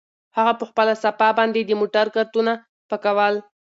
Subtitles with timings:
[0.37, 2.53] هغه په خپله صافه باندې د موټر ګردونه
[2.89, 3.35] پاکول.